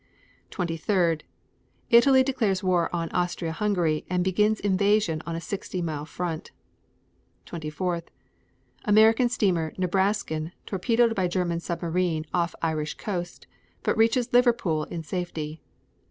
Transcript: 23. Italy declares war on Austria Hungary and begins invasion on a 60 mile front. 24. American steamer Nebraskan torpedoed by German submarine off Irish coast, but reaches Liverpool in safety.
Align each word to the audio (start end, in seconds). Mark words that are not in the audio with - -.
23. 0.49 1.17
Italy 1.91 2.23
declares 2.23 2.63
war 2.63 2.89
on 2.91 3.07
Austria 3.11 3.51
Hungary 3.51 4.03
and 4.09 4.23
begins 4.23 4.59
invasion 4.59 5.21
on 5.27 5.35
a 5.35 5.39
60 5.39 5.79
mile 5.83 6.05
front. 6.05 6.49
24. 7.45 8.01
American 8.85 9.29
steamer 9.29 9.71
Nebraskan 9.77 10.53
torpedoed 10.65 11.13
by 11.13 11.27
German 11.27 11.59
submarine 11.59 12.25
off 12.33 12.55
Irish 12.63 12.95
coast, 12.95 13.45
but 13.83 13.95
reaches 13.95 14.33
Liverpool 14.33 14.85
in 14.85 15.03
safety. 15.03 15.61